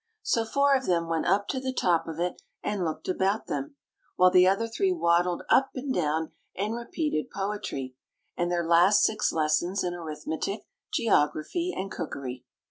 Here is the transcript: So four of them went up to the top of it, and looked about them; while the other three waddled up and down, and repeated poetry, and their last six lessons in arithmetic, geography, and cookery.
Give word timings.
So 0.23 0.45
four 0.45 0.73
of 0.75 0.87
them 0.87 1.07
went 1.07 1.27
up 1.27 1.47
to 1.49 1.59
the 1.59 1.71
top 1.71 2.07
of 2.07 2.19
it, 2.19 2.41
and 2.63 2.83
looked 2.83 3.07
about 3.07 3.45
them; 3.45 3.75
while 4.15 4.31
the 4.31 4.47
other 4.47 4.67
three 4.67 4.91
waddled 4.91 5.43
up 5.51 5.69
and 5.75 5.93
down, 5.93 6.31
and 6.55 6.73
repeated 6.73 7.29
poetry, 7.29 7.93
and 8.35 8.51
their 8.51 8.65
last 8.65 9.03
six 9.03 9.31
lessons 9.31 9.83
in 9.83 9.93
arithmetic, 9.93 10.61
geography, 10.91 11.71
and 11.77 11.91
cookery. 11.91 12.43